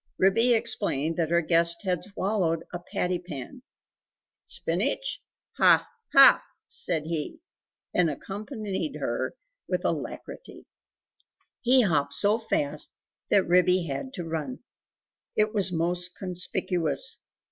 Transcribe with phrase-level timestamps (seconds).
[0.17, 3.61] Ribby explained that her guest had swallowed a patty pan.
[4.45, 5.21] "Spinach?
[5.59, 5.85] ha!
[6.15, 7.39] HA!" said he,
[7.93, 9.35] and accompanied her
[9.67, 10.65] with alacrity.
[11.59, 12.91] He hopped so fast
[13.29, 14.63] that Ribby had to run.
[15.35, 17.21] It was most conspicuous.